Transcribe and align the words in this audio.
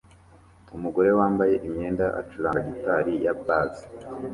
Umugore 0.75 1.09
wambaye 1.19 1.55
imyenda 1.67 2.05
acuranga 2.19 2.59
gitari 2.69 3.13
ya 3.23 3.33
bass 3.45 3.73